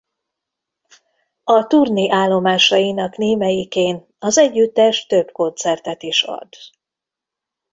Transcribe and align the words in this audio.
A 1.43 1.63
turné 1.67 2.09
állomásainak 2.09 3.17
némelyikén 3.17 4.05
az 4.19 4.37
együttes 4.37 5.05
több 5.05 5.31
koncertet 5.31 6.03
is 6.03 6.23
ad. 6.23 6.49